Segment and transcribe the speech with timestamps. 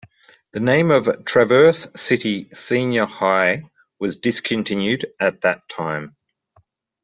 [0.53, 3.69] The name of Traverse City Senior High
[3.99, 6.15] was discontinued at that time.